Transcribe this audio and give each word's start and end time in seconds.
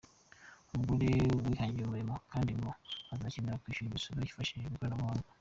Umugore 0.71 1.07
wihangiye 1.47 1.85
umurimo 1.85 2.13
kandi 2.31 2.51
ngo 2.59 2.71
azakenera 3.13 3.61
kwishyura 3.61 3.89
imisoro 3.89 4.17
yifashishije 4.19 4.65
ikoranabuhanga. 4.69 5.29